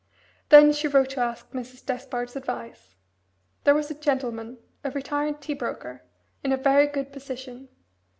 [0.49, 1.85] Then she wrote to ask Mrs.
[1.85, 2.95] Despard's advice.
[3.65, 6.01] There was a gentleman, a retired tea broker,
[6.43, 7.69] in a very good position.